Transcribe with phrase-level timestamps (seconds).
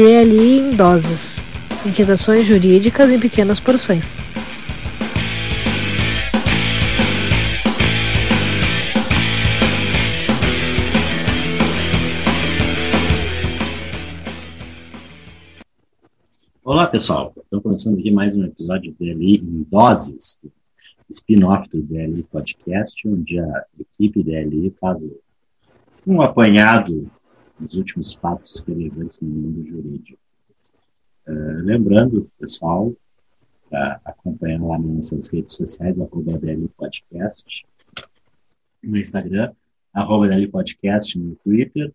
[0.00, 1.38] DLI em doses,
[1.84, 4.02] inquietações jurídicas em pequenas porções.
[16.64, 17.34] Olá, pessoal.
[17.36, 20.40] Estamos começando aqui mais um episódio do DLI em doses,
[21.10, 24.96] spin-off do DLI Podcast, onde a equipe DLI faz
[26.06, 27.10] um apanhado
[27.60, 30.18] dos últimos fatos relevantes no mundo jurídico.
[31.26, 32.92] Uh, lembrando, pessoal,
[33.68, 37.64] para acompanhar lá nas nossas redes sociais, arroba DL Podcast,
[38.82, 39.52] no Instagram,
[39.92, 41.92] arroba DL Podcast no Twitter,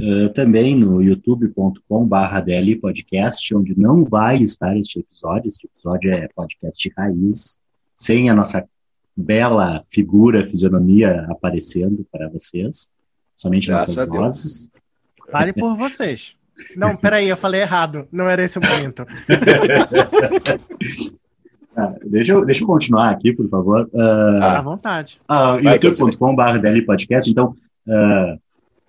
[0.00, 6.12] uh, também no youtube.com barra DL Podcast, onde não vai estar este episódio, este episódio
[6.12, 7.60] é podcast raiz,
[7.94, 8.66] sem a nossa
[9.14, 12.90] bela figura, fisionomia aparecendo para vocês,
[13.36, 14.81] somente Graças nossas vozes.
[15.30, 16.36] Fale por vocês.
[16.76, 18.06] Não, peraí, eu falei errado.
[18.12, 19.06] Não era esse o momento.
[21.76, 23.88] ah, deixa, eu, deixa eu continuar aqui, por favor.
[23.92, 25.20] Uh, à vontade.
[25.30, 27.30] Uh, youtube.com.br podcast.
[27.30, 27.56] Então,
[27.86, 28.40] uh,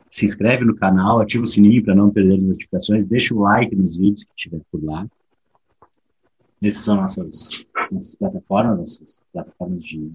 [0.10, 3.74] se inscreve no canal, ativa o sininho para não perder as notificações, deixa o like
[3.76, 5.08] nos vídeos que tiver por lá.
[6.62, 7.50] Essas são nossas,
[7.92, 10.12] nossas plataformas, nossas plataformas de,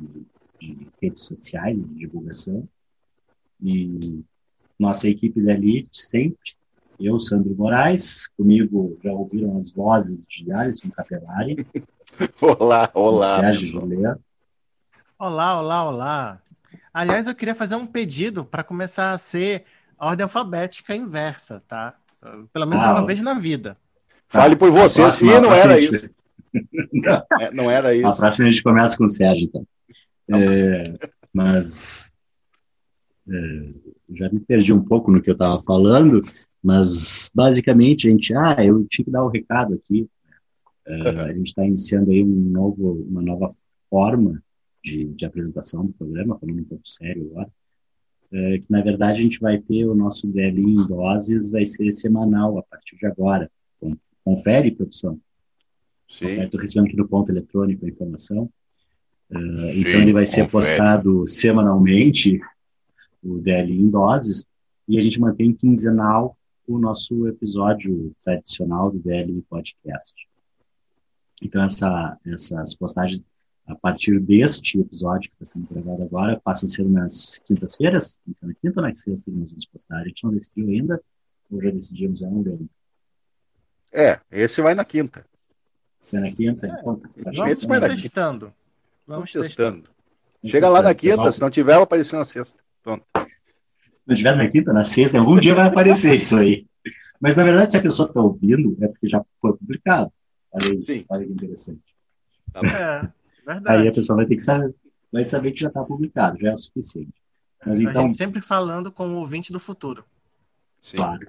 [0.61, 2.67] de redes sociais, de divulgação.
[3.61, 4.23] E
[4.79, 6.57] nossa equipe da Elite, sempre.
[7.01, 11.67] Eu, Sandro Moraes, comigo já ouviram as vozes de Alisson Capelari.
[12.41, 13.41] olá, olá.
[13.41, 14.21] Sérgio Juliano.
[15.19, 16.43] Olá, olá, olá.
[16.93, 19.65] Aliás, eu queria fazer um pedido para começar a ser
[19.99, 21.95] ordem alfabética inversa, tá?
[22.53, 23.77] Pelo menos ah, uma vez na vida.
[24.29, 25.21] Fale por vocês.
[25.21, 26.11] E não era isso.
[26.93, 27.27] não.
[27.41, 28.07] É, não era isso.
[28.07, 29.67] A próxima a gente começa com o Sérgio, então.
[30.31, 30.83] É,
[31.33, 32.13] mas
[33.31, 33.73] é,
[34.11, 36.23] já me perdi um pouco no que eu estava falando,
[36.63, 40.09] mas basicamente a gente, ah, eu tinha que dar o um recado aqui.
[40.87, 43.51] É, a gente está iniciando aí um novo, uma nova
[43.91, 44.43] forma
[44.83, 47.51] de, de apresentação do programa, falando um pouco sério agora.
[48.31, 51.91] É, que na verdade a gente vai ter o nosso DL em doses, vai ser
[51.93, 53.51] semanal a partir de agora.
[54.25, 55.19] Confere, produção.
[56.07, 56.43] Sim.
[56.43, 58.51] Estou recebendo aqui no ponto eletrônico a informação.
[59.31, 60.51] Uh, Sim, então ele vai ser confere.
[60.51, 62.41] postado semanalmente
[63.23, 64.47] o DL em doses,
[64.87, 66.37] e a gente mantém quinzenal
[66.67, 70.15] o nosso episódio tradicional do DL Podcast.
[71.43, 73.23] Então, essa, essas postagens,
[73.67, 78.49] a partir deste episódio que está sendo gravado agora, passam a ser nas quintas-feiras, então,
[78.49, 79.99] na quinta ou na sexta que nós vamos postar.
[79.99, 81.03] A gente não decidiu ainda,
[81.51, 82.69] ou já decidimos, eu não lembro.
[83.93, 85.25] É, esse vai na quinta.
[86.13, 86.67] Vai na quinta?
[86.67, 87.01] É, então,
[87.33, 88.53] vamos, esse vai na testando.
[89.07, 89.89] Vamos testando.
[90.45, 92.59] Chega lá na quinta, se não tiver, vai aparecer na sexta.
[92.89, 93.05] Pronto.
[93.27, 96.67] Se não tiver na quinta, na sexta, algum dia vai aparecer isso aí.
[97.21, 100.11] Mas, na verdade, se a pessoa está ouvindo, é porque já foi publicado.
[100.51, 101.05] Olha aí, Sim.
[101.11, 101.83] olha que interessante.
[102.51, 102.61] Tá
[103.45, 103.83] é, verdade.
[103.83, 104.75] Aí a pessoa vai ter que saber,
[105.13, 107.13] vai saber que já está publicado, já é o suficiente.
[107.67, 110.03] Mas, então, a gente sempre falando com o ouvinte do futuro.
[110.81, 110.97] Sim.
[110.97, 111.29] Claro.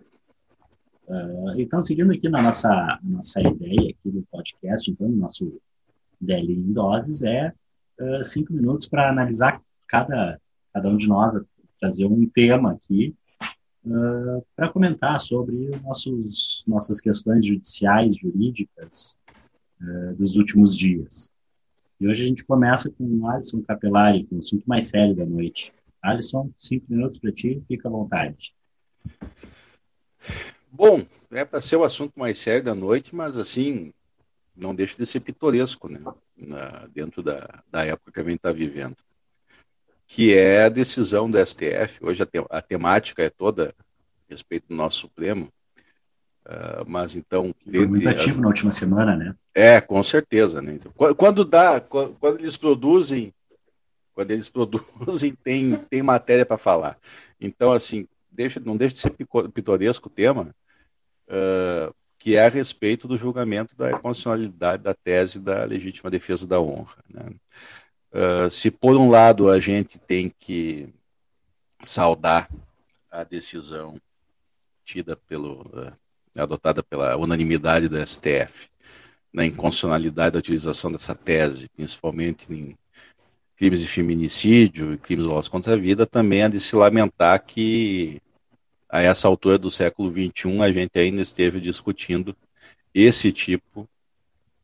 [1.08, 5.60] Uh, então, seguindo aqui na nossa, nossa ideia aqui do podcast, então, o nosso
[6.22, 7.52] DL em doses é
[8.00, 10.40] uh, cinco minutos para analisar cada
[10.74, 11.34] cada um de nós
[11.80, 13.16] trazer um tema aqui
[13.86, 19.18] uh, para comentar sobre nossos, nossas questões judiciais, jurídicas
[19.82, 21.32] uh, dos últimos dias.
[22.00, 25.26] E hoje a gente começa com o Alisson Capelari, com o assunto mais sério da
[25.26, 25.74] noite.
[26.02, 28.54] Alisson, cinco minutos para ti, fica à vontade.
[30.72, 31.02] Bom,
[31.32, 33.92] é para ser o assunto mais sério da noite, mas assim,
[34.56, 36.00] não deixa de ser pitoresco, né?
[36.38, 38.96] Na, dentro da, da época que a gente está vivendo
[40.10, 42.00] que é a decisão do STF.
[42.02, 43.84] Hoje a, te, a temática é toda a
[44.28, 45.48] respeito do nosso Supremo,
[46.48, 47.54] uh, mas então...
[47.72, 48.42] Foi muito ativo as...
[48.42, 49.36] na última semana, né?
[49.54, 50.64] É, com certeza.
[50.64, 50.74] Né?
[50.74, 53.32] Então, quando dá, quando, quando, eles produzem,
[54.16, 56.98] quando eles produzem, tem, tem matéria para falar.
[57.40, 59.16] Então, assim, deixa, não deixa de ser
[59.54, 60.56] pitoresco o tema,
[61.28, 66.60] uh, que é a respeito do julgamento da constitucionalidade da tese da legítima defesa da
[66.60, 66.96] honra.
[67.08, 67.30] Né?
[68.12, 70.90] Uh, se por um lado a gente tem que
[71.84, 72.50] saudar
[73.12, 74.02] a decisão
[74.84, 75.94] tida pelo uh,
[76.38, 78.70] adotada pela unanimidade do STF
[79.32, 82.76] na inconstitucionalidade da utilização dessa tese, principalmente em
[83.56, 88.20] crimes de feminicídio e crimes dolosos contra a vida, também é de se lamentar que
[88.90, 92.36] a essa altura do século XXI a gente ainda esteve discutindo
[92.94, 93.88] esse tipo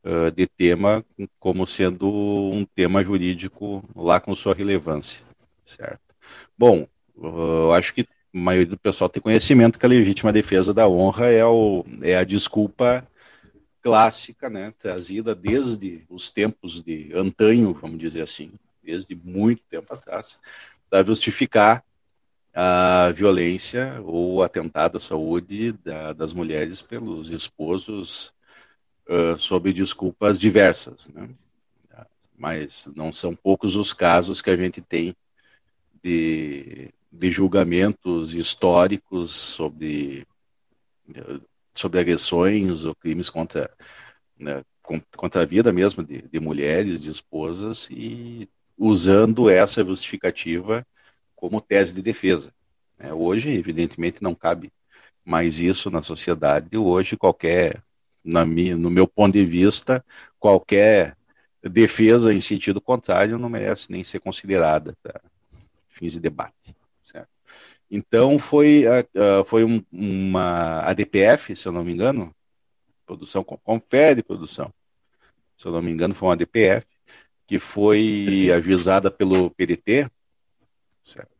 [0.05, 1.03] uh, de tema
[1.39, 5.25] como sendo um tema jurídico lá com sua relevância,
[5.65, 5.99] certo?
[6.57, 6.87] Bom,
[7.17, 11.45] uh, acho que maioria do pessoal tem conhecimento que a legítima defesa da honra é,
[11.45, 13.07] o, é a desculpa
[13.81, 18.51] clássica, né, trazida desde os tempos de antanho, vamos dizer assim,
[18.83, 20.39] desde muito tempo atrás,
[20.89, 21.83] para justificar
[22.53, 28.33] a violência ou atentado à saúde da, das mulheres pelos esposos
[29.09, 31.07] uh, sob desculpas diversas.
[31.09, 31.29] Né?
[32.37, 35.15] Mas não são poucos os casos que a gente tem
[36.03, 40.27] de, de julgamentos históricos sobre,
[41.73, 43.71] sobre agressões ou crimes contra,
[44.37, 44.63] né,
[45.15, 48.47] contra a vida mesmo de, de mulheres, de esposas, e
[48.77, 50.85] usando essa justificativa
[51.35, 52.53] como tese de defesa.
[52.99, 54.71] É, hoje, evidentemente, não cabe
[55.23, 56.77] mais isso na sociedade.
[56.77, 57.83] Hoje, qualquer,
[58.25, 60.03] na minha, no meu ponto de vista,
[60.39, 61.15] qualquer
[61.63, 65.21] defesa em sentido contrário não merece nem ser considerada para
[65.87, 66.75] fins de debate.
[67.03, 67.29] Certo?
[67.89, 68.83] Então, foi,
[69.45, 72.33] foi um, uma ADPF, se eu não me engano,
[73.05, 74.73] produção, confere produção,
[75.55, 76.85] se eu não me engano, foi uma ADPF,
[77.47, 80.09] que foi ajuizada pelo PDT,
[81.01, 81.35] certo?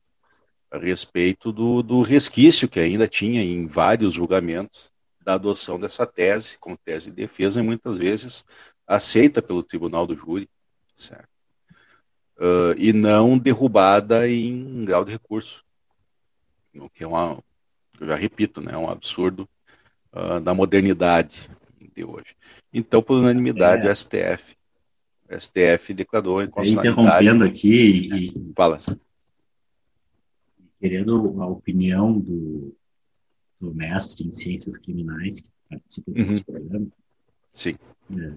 [0.70, 4.92] a respeito do, do resquício que ainda tinha em vários julgamentos
[5.26, 8.46] da adoção dessa tese, como tese de defesa, e muitas vezes
[8.86, 10.48] aceita pelo tribunal do júri,
[10.96, 11.28] certo?
[12.38, 15.64] Uh, e não derrubada em grau de recurso,
[16.76, 17.42] o que é uma,
[18.00, 19.50] eu já repito, né, um absurdo
[20.14, 21.50] uh, da modernidade
[21.96, 22.36] de hoje.
[22.72, 23.92] Então, por unanimidade, é.
[23.92, 24.56] o STF,
[25.30, 27.26] o STF declarou em constitucionalidade.
[27.26, 28.78] Interrompendo aqui e, Fala
[30.80, 32.76] querendo a opinião do,
[33.66, 36.42] do mestre em ciências criminais que participa uhum.
[36.46, 36.88] programa.
[37.52, 37.76] Sim.
[38.12, 38.34] É,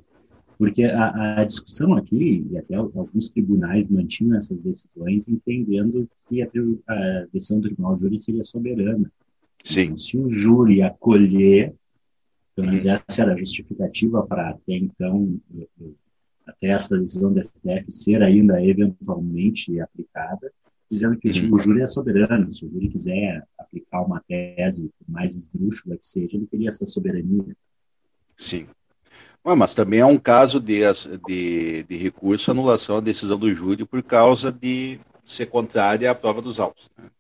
[0.59, 6.49] porque a, a, discussão aqui, e até alguns tribunais mantinham essas decisões entendendo que a,
[6.89, 9.11] a decisão do tribunal de júri seria soberana.
[9.63, 9.83] Sim.
[9.83, 11.75] Então, se o júri acolher,
[12.57, 12.93] pelo menos uhum.
[12.93, 15.39] essa era a justificativa para até então,
[16.45, 20.51] até essa decisão do STF ser ainda eventualmente aplicada,
[20.90, 22.52] dizendo que o júri é soberano.
[22.52, 27.56] Se o júri quiser aplicar uma tese, mais esdrúxula que seja, ele teria essa soberania.
[28.37, 28.67] Sim.
[29.44, 30.81] Mas também é um caso de,
[31.26, 36.43] de, de recurso anulação à decisão do júri por causa de ser contrária à prova
[36.43, 36.90] dos autos.
[36.96, 37.11] Né?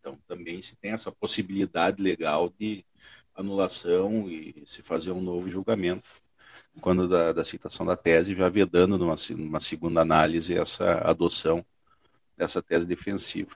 [0.00, 2.84] Então, também se tem essa possibilidade legal de
[3.34, 6.08] anulação e se fazer um novo julgamento
[6.80, 11.64] quando da, da citação da tese, já vedando numa, numa segunda análise essa adoção
[12.38, 13.50] dessa tese defensiva.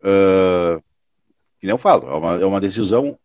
[0.00, 0.80] Uh,
[1.58, 3.18] que nem eu falo, é uma, é uma decisão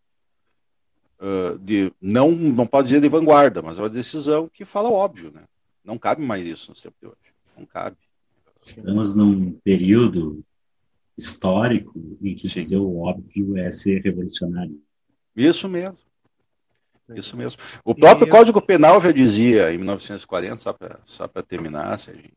[1.20, 5.30] uh, de, não, não pode dizer de vanguarda, mas é uma decisão que fala óbvio,
[5.32, 5.42] né?
[5.84, 7.34] Não cabe mais isso no tempo de hoje.
[7.56, 7.96] Não cabe.
[8.60, 10.42] Estamos num período
[11.16, 12.60] histórico em que Sim.
[12.60, 14.80] dizer o óbvio é ser revolucionário.
[15.36, 15.96] Isso mesmo.
[17.14, 17.60] Isso mesmo.
[17.84, 22.32] O próprio Código Penal já dizia, em 1940, só para só terminar, Serginho,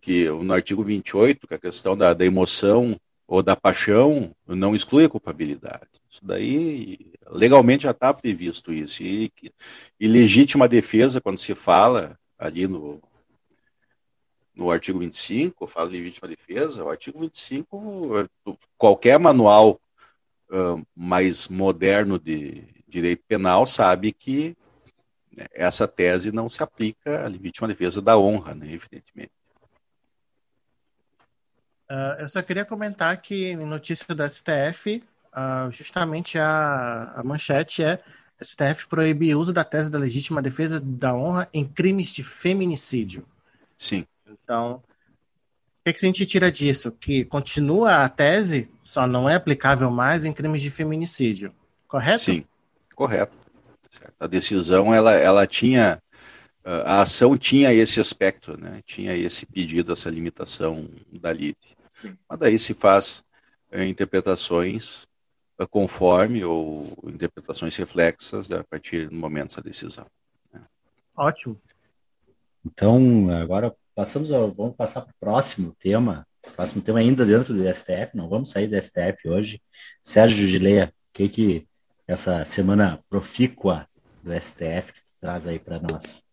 [0.00, 5.04] que no artigo 28, que a questão da, da emoção ou da paixão não exclui
[5.04, 5.88] a culpabilidade.
[6.08, 6.98] Isso daí,
[7.30, 9.02] legalmente já está previsto isso.
[9.02, 9.32] E,
[9.98, 13.02] e legítima defesa, quando se fala ali no,
[14.54, 18.28] no artigo 25, fala de legítima defesa, o artigo 25,
[18.76, 19.80] qualquer manual
[20.50, 24.56] uh, mais moderno de direito penal sabe que
[25.52, 29.32] essa tese não se aplica à legítima defesa da honra, né, evidentemente.
[31.90, 38.00] Uh, eu só queria comentar que notícia da STF, uh, justamente a, a manchete é
[38.40, 43.26] STF proíbe o uso da tese da legítima defesa da honra em crimes de feminicídio.
[43.76, 44.06] Sim.
[44.26, 46.90] Então, o que, que a gente tira disso?
[46.90, 51.54] Que continua a tese, só não é aplicável mais em crimes de feminicídio.
[51.86, 52.22] Correto?
[52.22, 52.44] Sim,
[52.94, 53.36] correto.
[54.18, 56.02] A decisão, ela, ela tinha
[56.64, 58.80] a ação tinha esse aspecto, né?
[58.86, 61.73] tinha esse pedido, essa limitação da LIDE.
[62.28, 63.22] Mas daí se faz
[63.70, 65.06] é, interpretações
[65.58, 70.06] é, conforme ou interpretações reflexas a partir do momento dessa decisão.
[70.52, 70.60] Né?
[71.16, 71.60] Ótimo.
[72.64, 76.26] Então, agora passamos ao, vamos passar para o próximo tema.
[76.56, 79.62] Próximo tema ainda dentro do STF, não vamos sair do STF hoje.
[80.02, 81.68] Sérgio Gileia, o que, que
[82.06, 83.88] essa semana profícua
[84.22, 86.28] do STF traz aí para nós?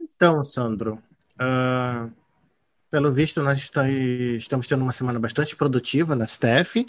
[0.00, 1.02] Então, Sandro,
[1.40, 2.10] uh,
[2.90, 3.70] pelo visto, nós
[4.36, 6.86] estamos tendo uma semana bastante produtiva na STF.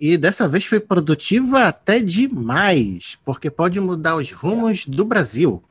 [0.00, 5.62] E dessa vez foi produtiva até demais, porque pode mudar os rumos do Brasil.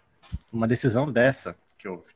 [0.54, 2.14] Uma decisão dessa que houve.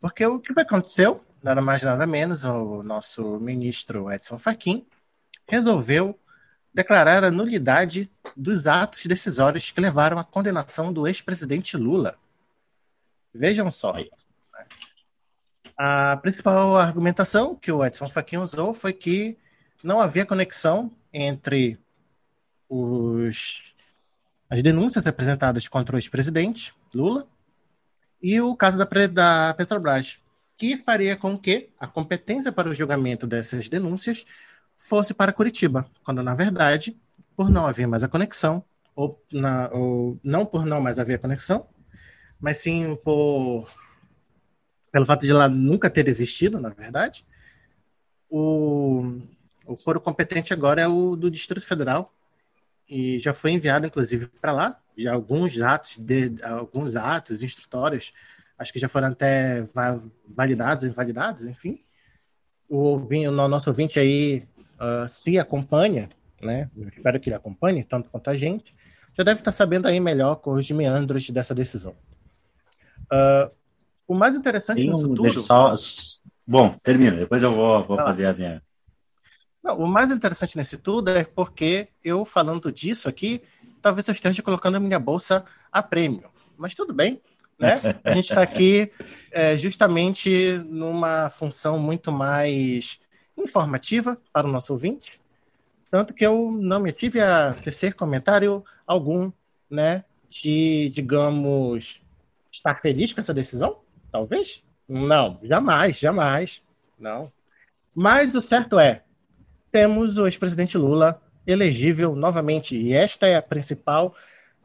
[0.00, 4.86] Porque o que aconteceu, nada mais nada menos, o nosso ministro Edson Fachin
[5.46, 6.18] resolveu
[6.72, 12.16] declarar a nulidade dos atos decisórios que levaram à condenação do ex-presidente Lula.
[13.32, 13.94] Vejam só.
[15.76, 19.36] A principal argumentação que o Edson Fachin usou foi que
[19.82, 21.78] não havia conexão entre
[22.68, 23.74] os,
[24.48, 27.26] as denúncias apresentadas contra o ex-presidente Lula
[28.22, 30.20] e o caso da, da Petrobras,
[30.56, 34.24] que faria com que a competência para o julgamento dessas denúncias
[34.76, 36.96] fosse para Curitiba, quando na verdade,
[37.36, 38.64] por não haver mais a conexão,
[38.94, 41.66] ou, na, ou não por não mais haver a conexão,
[42.40, 43.68] mas sim por
[44.94, 47.26] pelo fato de ela nunca ter existido, na verdade,
[48.30, 49.18] o,
[49.66, 52.14] o foro competente agora é o do Distrito Federal
[52.88, 54.80] e já foi enviado, inclusive, para lá.
[54.96, 58.12] Já alguns atos, de, alguns atos instrutórios,
[58.56, 59.64] acho que já foram até
[60.28, 61.82] validados, invalidados, enfim.
[62.68, 64.46] O, o nosso ouvinte aí
[64.78, 66.08] uh, se acompanha,
[66.40, 66.70] né?
[66.76, 68.72] Eu espero que ele acompanhe, tanto quanto a gente.
[69.18, 71.96] Já deve estar sabendo aí melhor com os meandros dessa decisão.
[73.10, 73.50] Uh,
[74.06, 75.40] o mais interessante Tem nisso um, tudo.
[75.40, 75.74] Só.
[76.46, 78.62] Bom, termina, depois eu vou, vou fazer a minha.
[79.62, 83.42] Não, o mais interessante nisso tudo é porque eu falando disso aqui,
[83.80, 86.28] talvez eu esteja colocando a minha bolsa a prêmio.
[86.56, 87.20] Mas tudo bem,
[87.58, 87.80] né?
[88.04, 88.92] A gente está aqui
[89.32, 93.00] é, justamente numa função muito mais
[93.38, 95.18] informativa para o nosso ouvinte.
[95.90, 99.32] Tanto que eu não me tive a tecer comentário algum,
[99.70, 100.04] né?
[100.28, 102.02] De, digamos,
[102.52, 103.83] estar feliz com essa decisão
[104.14, 104.62] Talvez?
[104.88, 106.62] Não, jamais, jamais.
[106.96, 107.32] Não.
[107.92, 109.02] Mas o certo é,
[109.72, 112.76] temos o ex-presidente Lula elegível novamente.
[112.76, 114.14] E esta é a principal,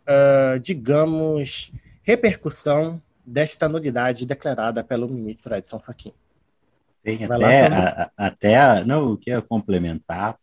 [0.03, 1.71] uh, digamos,
[2.03, 6.13] repercussão desta nulidade declarada pelo ministro Edson Fachin.
[7.01, 10.37] Tem até, a, até não, o que é complementar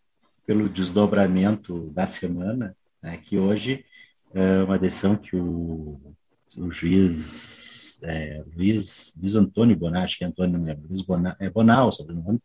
[0.44, 3.84] pelo desdobramento da semana, né, que hoje
[4.34, 6.05] é uma decisão que o
[6.56, 11.92] o juiz é, Luiz, Luiz Antônio acho que é Antônio, não Luiz Bonal, é Bonal,
[11.92, 12.40] sobrenome,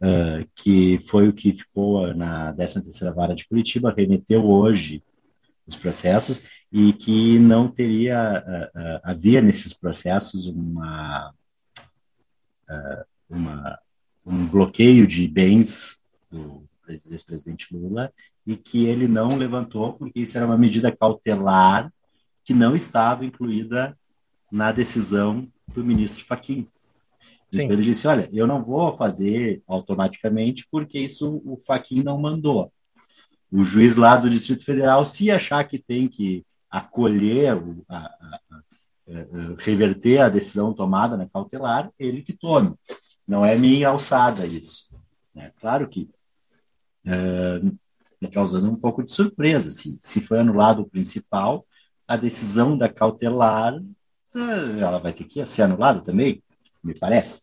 [0.00, 5.02] uh, que foi o que ficou na 13ª Vara de Curitiba, remeteu hoje
[5.66, 11.34] os processos e que não teria, uh, uh, havia nesses processos uma,
[13.28, 13.78] uma,
[14.24, 18.12] um bloqueio de bens do ex-presidente Lula
[18.46, 21.92] e que ele não levantou porque isso era uma medida cautelar
[22.44, 23.96] que não estava incluída
[24.50, 26.66] na decisão do ministro Fachin.
[27.52, 32.72] Então ele disse: olha, eu não vou fazer automaticamente porque isso o Fachin não mandou.
[33.50, 37.50] O juiz lá do Distrito Federal, se achar que tem que acolher,
[37.88, 38.62] a, a, a, a
[39.58, 42.74] reverter a decisão tomada na cautelar, ele que tome.
[43.26, 44.88] Não é minha alçada isso.
[45.34, 46.08] É claro que
[47.06, 49.70] uh, causando um pouco de surpresa.
[49.70, 51.66] Se, se foi anulado o principal,
[52.10, 53.80] a decisão da cautelar
[54.34, 56.42] eh, ela vai ter que ser anulada também,
[56.82, 57.42] me parece.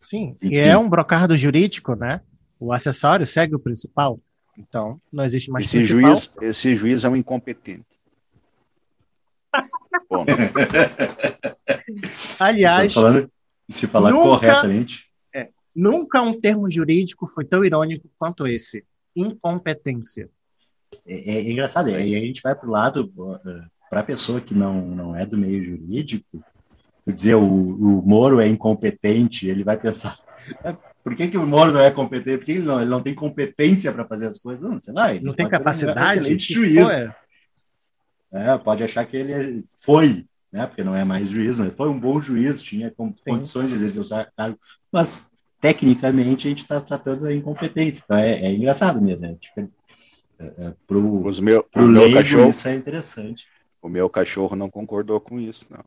[0.00, 0.48] Sim, Enfim.
[0.48, 2.20] e é um brocardo jurídico, né?
[2.58, 4.18] O acessório segue o principal.
[4.58, 6.02] Então, não existe mais esse principal.
[6.02, 7.86] juiz Esse juiz é um incompetente.
[12.40, 13.30] Aliás, falando,
[13.68, 15.04] se falar nunca, corretamente.
[15.32, 18.84] É, nunca um termo jurídico foi tão irônico quanto esse.
[19.14, 20.28] Incompetência.
[21.06, 23.12] É, é engraçado, e aí a gente vai para o lado
[23.90, 26.42] para a pessoa que não, não é do meio jurídico,
[27.04, 30.16] dizer o, o Moro é incompetente, ele vai pensar,
[30.64, 32.38] é, por que, que o Moro não é competente?
[32.38, 34.66] Porque ele não, ele não tem competência para fazer as coisas?
[34.68, 35.12] Não, sei lá.
[35.14, 36.18] não tem capacidade?
[36.18, 37.12] Um excelente juiz.
[38.32, 40.64] É, pode achar que ele foi, né?
[40.66, 42.94] Porque não é mais juiz, mas foi um bom juiz, tinha
[43.26, 44.56] condições de exercer o cargo,
[44.92, 45.28] mas
[45.60, 48.02] tecnicamente a gente está tratando a incompetência.
[48.04, 49.72] Então é, é engraçado mesmo, é diferente.
[50.38, 53.46] É, é, pro, Os meu, pro meu leigo, cachorro, isso é interessante.
[53.82, 55.84] O meu cachorro não concordou com isso, não.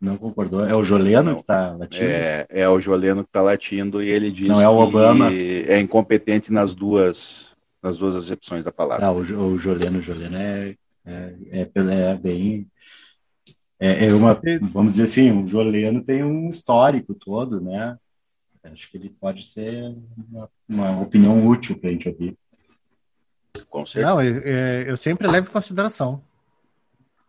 [0.00, 0.66] Não concordou?
[0.66, 1.34] É o Joleno não.
[1.36, 2.04] que está latindo?
[2.04, 5.30] É, é o Joleno que está latindo e ele diz não é o Obama.
[5.30, 9.06] que é incompetente nas duas, nas duas acepções da palavra.
[9.06, 12.66] Ah, o, o Joleno, o Joleno é, é, é, é bem...
[13.78, 14.38] É, é, uma,
[14.70, 17.96] vamos dizer assim, o Joleno tem um histórico todo, né?
[18.64, 22.36] Acho que ele pode ser uma, uma opinião útil para a gente ouvir.
[23.68, 24.14] Com certeza.
[24.14, 24.40] Não, eu,
[24.86, 26.22] eu sempre levo em consideração.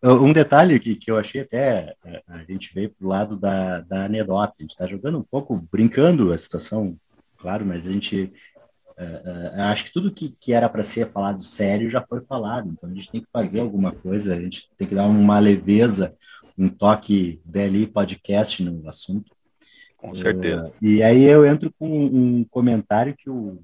[0.04, 3.82] Um detalhe que, que eu achei até, é, a gente veio para o lado da,
[3.82, 6.96] da anedota, a gente está jogando um pouco, brincando a situação,
[7.38, 8.32] claro, mas a gente
[8.96, 12.70] uh, uh, acho que tudo que, que era para ser falado sério já foi falado,
[12.70, 16.16] então a gente tem que fazer alguma coisa, a gente tem que dar uma leveza,
[16.56, 19.36] um toque DLI podcast no assunto.
[19.98, 20.68] Com certeza.
[20.68, 23.60] Uh, e aí eu entro com um comentário que o,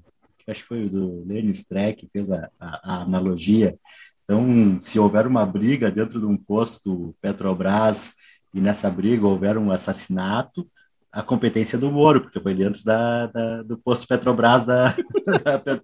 [0.48, 3.78] acho que foi o do Lenny Streck que fez a, a, a analogia.
[4.24, 8.14] Então, se houver uma briga dentro de um posto Petrobras
[8.52, 10.66] e nessa briga houver um assassinato,
[11.12, 14.88] a competência do Moro, porque foi dentro da, da do posto Petrobras da,
[15.44, 15.80] da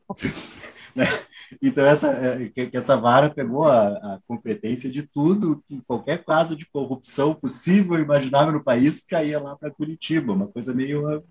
[0.95, 1.07] né?
[1.63, 6.55] Então essa é, que, essa vara pegou a, a, competência de tudo, que qualquer caso
[6.57, 11.23] de corrupção possível imaginável no país caía lá para Curitiba, uma coisa meio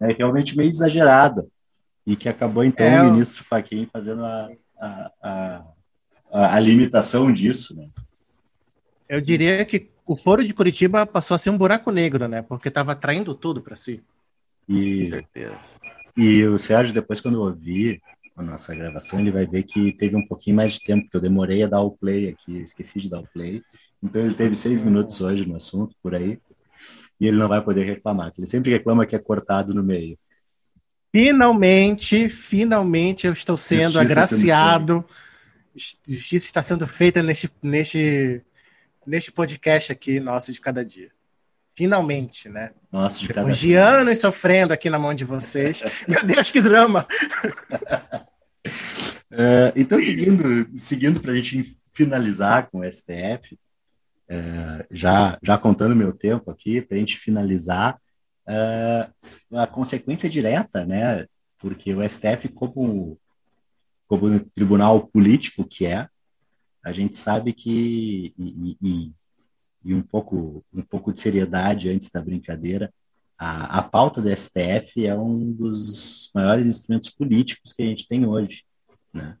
[0.00, 1.46] é, realmente meio exagerada
[2.06, 5.64] e que acabou então é, o ministro Fachin fazendo a, a, a,
[6.30, 7.88] a limitação disso, né?
[9.08, 12.42] Eu diria que o foro de Curitiba passou a ser um buraco negro, né?
[12.42, 14.02] Porque estava traindo tudo para si.
[14.68, 15.10] E,
[16.16, 18.00] e o Sérgio, depois, quando eu ouvi
[18.36, 21.20] a nossa gravação, ele vai ver que teve um pouquinho mais de tempo, porque eu
[21.20, 23.62] demorei a dar o play aqui, esqueci de dar o play.
[24.02, 26.38] Então, ele teve seis minutos hoje no assunto, por aí,
[27.20, 28.32] e ele não vai poder reclamar.
[28.36, 30.18] Ele sempre reclama que é cortado no meio.
[31.10, 34.94] Finalmente, finalmente eu estou sendo Justiça agraciado.
[34.94, 35.25] Sendo
[35.76, 38.42] Justiça está sendo feita neste, neste
[39.06, 41.10] neste podcast aqui, nosso de cada dia.
[41.74, 42.72] Finalmente, né?
[42.90, 45.82] Nossa, de Depois de anos sofrendo aqui na mão de vocês.
[46.08, 47.06] Meu Deus, que drama!
[48.66, 53.58] uh, então, seguindo, seguindo para a gente finalizar com o STF,
[54.28, 57.96] é, já, já contando meu tempo aqui, para a gente finalizar,
[58.48, 61.26] uh, a consequência direta, né?
[61.58, 63.18] Porque o STF, como,
[64.06, 66.08] como tribunal político que é,
[66.84, 69.12] a gente sabe que e, e,
[69.84, 72.92] e, um pouco um pouco de seriedade antes da brincadeira
[73.38, 78.24] a, a pauta do STF é um dos maiores instrumentos políticos que a gente tem
[78.26, 78.64] hoje
[79.12, 79.36] né?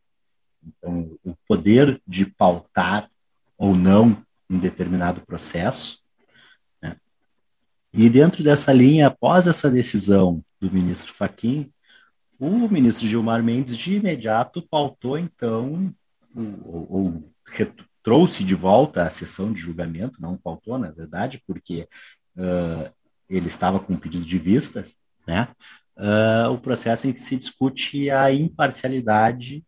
[0.66, 3.08] então o poder de pautar
[3.56, 6.00] ou não um determinado processo
[6.82, 6.96] né?
[7.92, 11.72] e dentro dessa linha após essa decisão do ministro Faquim
[12.38, 15.94] o ministro Gilmar Mendes de imediato pautou então
[16.64, 17.16] ou, ou
[18.02, 21.88] trouxe de volta a sessão de julgamento, não faltou, na verdade, porque
[22.36, 22.92] uh,
[23.28, 24.96] ele estava com um pedido de vistas,
[25.26, 25.48] né?
[25.96, 29.64] Uh, o processo em que se discute a imparcialidade,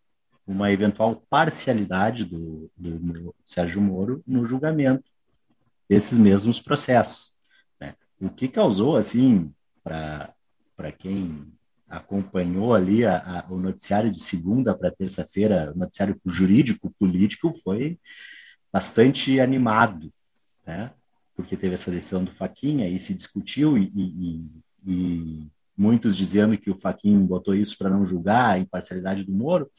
[0.46, 5.11] uma eventual parcialidade do, do, do Sérgio Moro no julgamento
[5.88, 7.35] desses mesmos processos.
[7.81, 7.94] Né?
[8.20, 9.52] O que causou, assim,
[9.83, 11.50] para quem
[11.88, 17.98] acompanhou ali a, a, o noticiário de segunda para terça-feira, o noticiário jurídico político foi
[18.72, 20.12] bastante animado,
[20.66, 20.92] né?
[21.35, 24.44] Porque teve essa decisão do Faquinha e se discutiu e, e,
[24.87, 25.46] e
[25.77, 29.70] muitos dizendo que o Faquinha botou isso para não julgar a imparcialidade do Moro.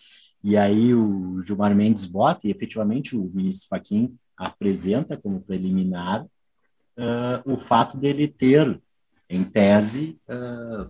[0.41, 7.43] E aí o Gilmar Mendes bota e efetivamente o ministro Faquin apresenta como preliminar uh,
[7.53, 8.81] o fato dele ter,
[9.29, 10.89] em tese, uh,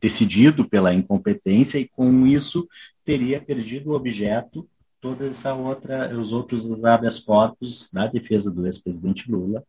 [0.00, 2.68] decidido pela incompetência e com isso
[3.04, 4.68] teria perdido o objeto
[5.00, 9.62] toda essa outra os outros habeas corpus da defesa do ex-presidente Lula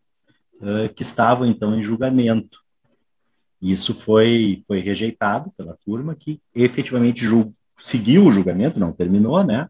[0.55, 2.59] uh, que estavam então em julgamento.
[3.61, 7.25] Isso foi foi rejeitado pela turma que efetivamente
[7.77, 9.69] seguiu o julgamento não terminou né?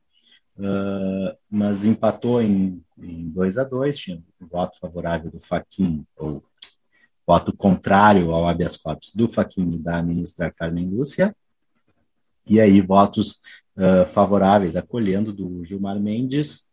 [0.57, 6.43] Uh, mas empatou em, em 2 a 2 tinha um voto favorável do Faquin ou
[7.27, 11.35] voto contrário ao habeas corpus do Fachin e da ministra Carmen Lúcia,
[12.47, 13.41] e aí votos
[13.75, 16.69] uh, favoráveis, acolhendo do Gilmar Mendes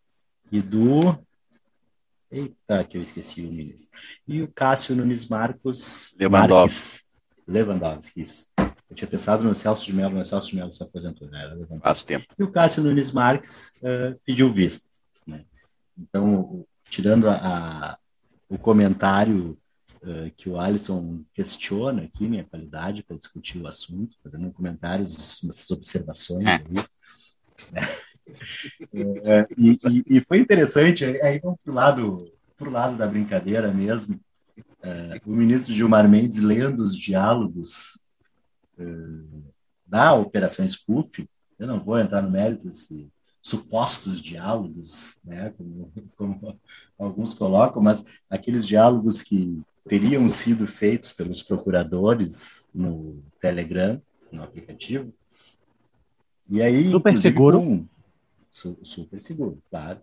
[0.52, 1.18] e do.
[2.30, 3.90] Eita, que eu esqueci o ministro.
[4.26, 6.14] E o Cássio Nunes Marcos.
[6.18, 7.04] Lewandowski.
[7.46, 8.46] Lewandowski, isso.
[8.88, 11.56] Eu tinha pensado no Celso de Mello, mas Celso de Mello se aposentou, né?
[11.82, 12.26] Faz tempo.
[12.38, 14.86] E o Cássio Nunes Marques uh, pediu vista.
[15.26, 15.44] Né?
[15.98, 17.98] Então, tirando a, a,
[18.48, 19.58] o comentário
[20.04, 25.70] uh, que o Alisson questiona aqui minha qualidade para discutir o assunto, fazendo comentários, essas
[25.70, 26.52] observações é.
[26.52, 26.84] aí.
[29.24, 33.72] é, e, e, e, foi interessante, aí vamos para o lado, pro lado da brincadeira
[33.72, 34.20] mesmo,
[34.56, 38.00] uh, o ministro Gilmar Mendes lendo os diálogos
[38.78, 39.44] uh,
[39.86, 43.08] da Operação Spoof, eu não vou entrar no mérito se
[43.44, 46.60] supostos diálogos, né, como, como,
[46.98, 54.00] alguns colocam, mas aqueles diálogos que teriam sido feitos pelos procuradores no Telegram,
[54.32, 55.12] no aplicativo.
[56.48, 57.60] E aí, super seguro.
[57.60, 57.86] Com,
[58.50, 60.00] su, super seguro, claro.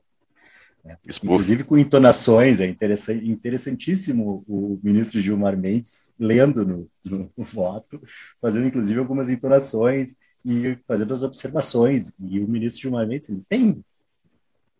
[0.83, 7.43] É, inclusive com entonações, é interessante, interessantíssimo o ministro Gilmar Mendes lendo no, no, no
[7.43, 8.01] voto,
[8.41, 12.15] fazendo inclusive algumas entonações e fazendo as observações.
[12.19, 13.85] E o ministro Gilmar Mendes ele tem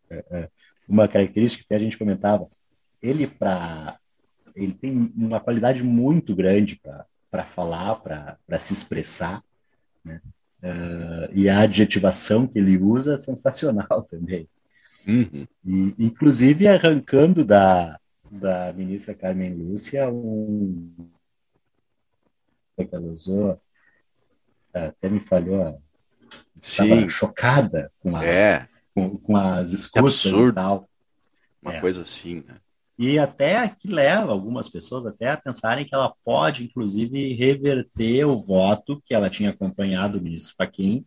[0.09, 0.49] é, é,
[0.87, 2.47] uma característica que a gente comentava.
[3.01, 3.99] Ele, para
[4.55, 6.79] ele tem uma qualidade muito grande
[7.29, 9.43] para falar, para se expressar.
[10.03, 10.21] Né?
[10.61, 14.47] Uh, e a adjetivação que ele usa é sensacional também.
[15.07, 15.47] Uhum.
[15.65, 21.09] E, inclusive arrancando da, da ministra Carmen Lúcia um
[22.77, 23.61] que ela usou
[24.73, 25.79] até me falhou
[26.55, 28.67] estava chocada com, a, é.
[28.93, 30.89] com, com as escutas e tal
[31.61, 31.81] uma é.
[31.81, 32.57] coisa assim né?
[32.97, 38.39] E até que leva algumas pessoas até a pensarem que ela pode inclusive reverter o
[38.39, 41.05] voto que ela tinha acompanhado o ministro Fachin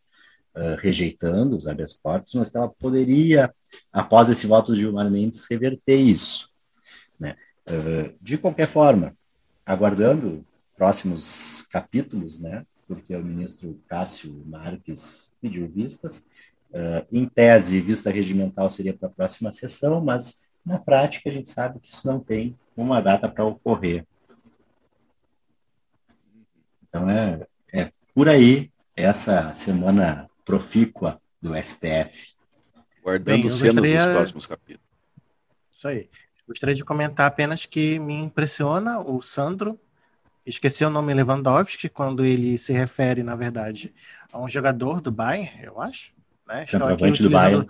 [0.56, 3.52] uh, rejeitando os habeas corpus mas que ela poderia
[3.92, 6.52] após esse voto de Gilmar Mendes reverter isso
[7.18, 7.36] né?
[7.68, 9.16] Uh, de qualquer forma,
[9.64, 10.44] aguardando
[10.76, 12.66] próximos capítulos, né?
[12.86, 16.26] porque o ministro Cássio Marques pediu vistas.
[16.70, 21.50] Uh, em tese, vista regimental seria para a próxima sessão, mas na prática a gente
[21.50, 24.06] sabe que isso não tem uma data para ocorrer.
[26.86, 32.34] Então é, é por aí essa semana profícua do STF.
[33.02, 34.04] Guardando cenas gostaria...
[34.04, 34.86] dos próximos capítulos.
[35.70, 36.08] Isso aí.
[36.46, 39.78] Gostaria de comentar apenas que me impressiona o Sandro
[40.46, 43.94] esqueci o nome Lewandowski quando ele se refere, na verdade,
[44.32, 46.12] a um jogador do Bayern, eu acho.
[46.46, 46.64] Né?
[46.64, 47.66] Centroavante do Bayern.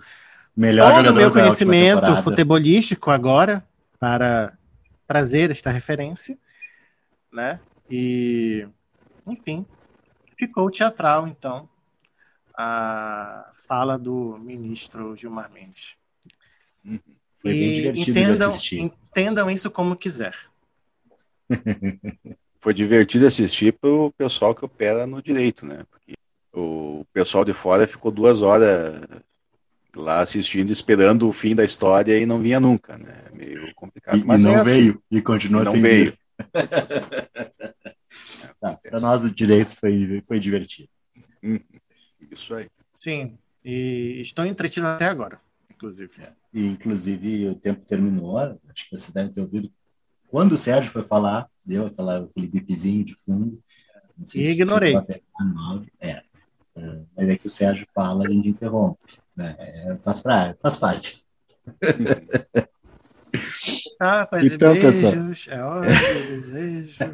[0.55, 3.65] Melhor todo o meu conhecimento futebolístico agora
[3.99, 4.57] para
[5.05, 6.37] trazer esta referência,
[7.31, 7.59] né?
[7.89, 8.67] E,
[9.27, 9.65] enfim,
[10.37, 11.69] ficou teatral, então,
[12.57, 15.97] a fala do ministro Gilmar Mendes.
[16.83, 16.99] Uhum.
[17.35, 18.79] Foi bem divertido entendam, de assistir.
[18.79, 20.35] Entendam isso como quiser.
[22.59, 25.85] Foi divertido assistir para o pessoal que opera no direito, né?
[25.91, 26.13] Porque
[26.51, 28.99] o pessoal de fora ficou duas horas
[29.95, 33.25] lá assistindo, esperando o fim da história e não vinha nunca, né?
[33.33, 34.17] Meio complicado.
[34.17, 34.81] E, Mas e não é assim.
[34.81, 36.13] veio, e continua e não sem veio.
[38.59, 40.89] tá, para nós o direito foi, foi divertido.
[42.31, 42.67] Isso aí.
[42.93, 45.39] Sim, e estou entretido até agora
[45.75, 46.21] inclusive.
[46.21, 46.33] É.
[46.53, 49.71] E, inclusive, o tempo terminou, acho que você deve ter ouvido.
[50.27, 53.61] Quando o Sérgio foi falar, deu aquela, aquele bipzinho de fundo.
[54.33, 54.95] e ignorei.
[55.99, 56.23] É,
[56.75, 59.19] é, mas é que o Sérgio fala, a gente interrompe.
[59.35, 59.55] Né?
[59.59, 61.25] É, faz, pra, faz parte.
[63.99, 66.99] Ah, faz então, beijos, é hora de desejo.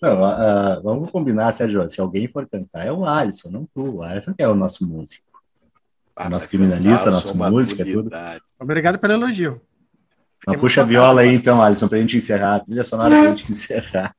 [0.00, 1.88] Não, uh, vamos combinar, Sérgio.
[1.88, 3.96] Se alguém for cantar, é o Alisson, não tu.
[3.96, 5.24] O Alisson que é o nosso músico.
[6.14, 8.10] Ah, nosso criminalista, nosso música, tudo.
[8.58, 9.62] Obrigado pelo elogio.
[10.46, 12.56] Mas puxa a viola aí, então, Alisson, pra gente encerrar.
[12.56, 14.14] A trilha sonora pra gente encerrar.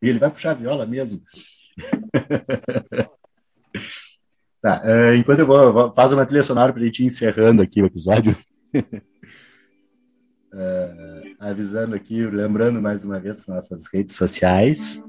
[0.00, 1.20] E ele vai puxar a viola mesmo.
[4.64, 7.82] tá, uh, enquanto eu vou, vou faz uma trilha sonora pra gente ir encerrando aqui
[7.82, 8.34] o episódio.
[8.74, 8.82] uh,
[11.38, 15.04] avisando aqui, lembrando mais uma vez nossas redes sociais.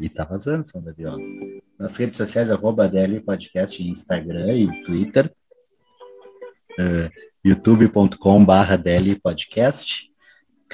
[0.00, 1.20] E tá vazando som da viola.
[1.78, 2.90] Nas redes sociais, arroba
[3.24, 5.30] Podcast, Instagram e Twitter
[6.78, 7.10] uh,
[7.44, 10.10] youtube.com.br DL Podcast.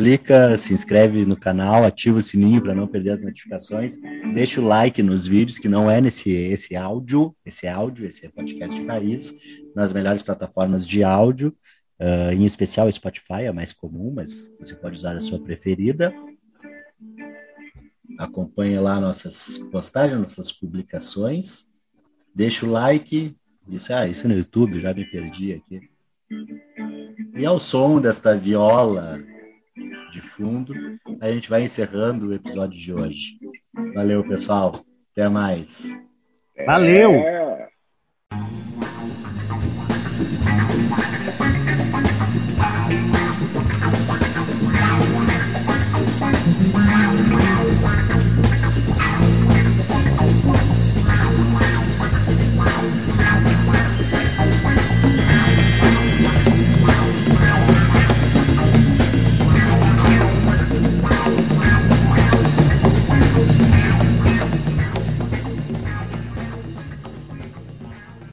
[0.00, 3.98] Clica, se inscreve no canal, ativa o sininho para não perder as notificações.
[4.32, 8.30] Deixa o like nos vídeos, que não é nesse esse áudio, esse áudio, esse é
[8.30, 11.54] podcast raiz, nas melhores plataformas de áudio,
[12.00, 16.14] uh, em especial Spotify, é mais comum, mas você pode usar a sua preferida.
[18.18, 21.66] Acompanhe lá nossas postagens, nossas publicações.
[22.34, 23.36] Deixa o like,
[23.68, 25.78] isso, ah, isso no YouTube, já me perdi aqui.
[27.36, 29.20] E ao som desta viola
[30.10, 30.74] de fundo,
[31.20, 33.38] a gente vai encerrando o episódio de hoje.
[33.94, 34.84] Valeu, pessoal.
[35.12, 35.98] Até mais.
[36.66, 37.39] Valeu!